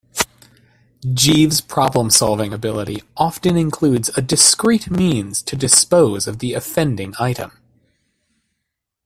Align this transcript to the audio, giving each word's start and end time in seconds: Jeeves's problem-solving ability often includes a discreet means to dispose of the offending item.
Jeeves's 1.13 1.61
problem-solving 1.61 2.51
ability 2.53 3.03
often 3.17 3.55
includes 3.55 4.09
a 4.17 4.21
discreet 4.23 4.89
means 4.89 5.43
to 5.43 5.55
dispose 5.55 6.25
of 6.27 6.39
the 6.39 6.53
offending 6.55 7.13
item. 7.19 7.51